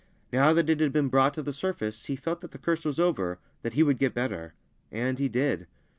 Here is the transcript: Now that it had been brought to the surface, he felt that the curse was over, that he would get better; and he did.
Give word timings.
Now 0.33 0.51
that 0.53 0.67
it 0.67 0.79
had 0.79 0.91
been 0.91 1.09
brought 1.09 1.35
to 1.35 1.43
the 1.43 1.53
surface, 1.53 2.05
he 2.05 2.15
felt 2.15 2.41
that 2.41 2.49
the 2.49 2.57
curse 2.57 2.85
was 2.85 2.99
over, 2.99 3.37
that 3.61 3.73
he 3.73 3.83
would 3.83 3.99
get 3.99 4.15
better; 4.15 4.55
and 4.91 5.19
he 5.19 5.29
did. 5.29 5.67